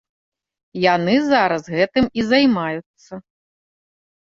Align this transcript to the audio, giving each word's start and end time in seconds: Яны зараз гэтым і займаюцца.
Яны 0.85 1.15
зараз 1.31 1.63
гэтым 1.75 2.05
і 2.21 2.25
займаюцца. 2.33 3.23